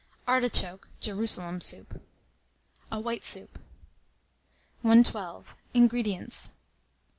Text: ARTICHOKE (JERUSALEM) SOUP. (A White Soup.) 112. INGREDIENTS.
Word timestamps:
ARTICHOKE 0.27 0.87
(JERUSALEM) 0.99 1.61
SOUP. 1.61 2.01
(A 2.91 2.99
White 2.99 3.23
Soup.) 3.23 3.59
112. 4.81 5.53
INGREDIENTS. 5.75 6.55